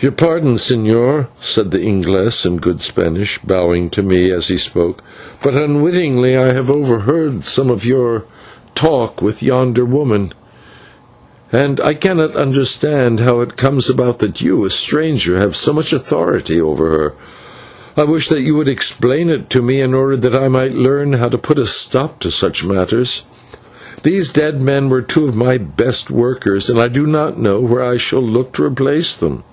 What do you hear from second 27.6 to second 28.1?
where I